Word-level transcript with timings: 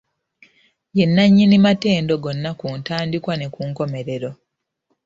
Ye 0.97 1.05
nnanyini 1.07 1.57
matendo 1.65 2.13
gonna 2.23 2.51
ku 2.59 2.67
ntandikwa 2.79 3.33
ne 3.37 3.47
ku 3.53 3.61
nkomerero. 3.69 4.31